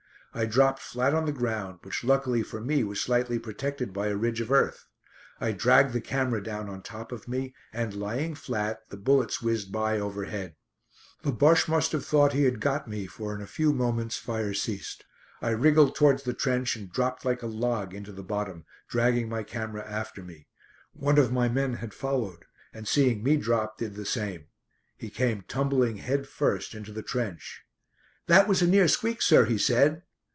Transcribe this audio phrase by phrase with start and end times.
[0.33, 4.15] I dropped flat on the ground, which luckily for me was slightly protected by a
[4.15, 4.85] ridge of earth.
[5.41, 9.73] I dragged the camera down on top of me and, lying flat, the bullets whizzed
[9.73, 10.55] by overhead.
[11.23, 14.53] The Bosche must have thought he had got me, for in a few moments fire
[14.53, 15.03] ceased.
[15.41, 19.43] I wriggled towards the trench and dropped like a log into the bottom, dragging my
[19.43, 20.47] camera after me.
[20.93, 24.45] One of my men had followed, and seeing me drop, did the same.
[24.95, 27.63] He came tumbling head first into the trench.
[28.27, 30.03] "That was a near squeak, sir," he said.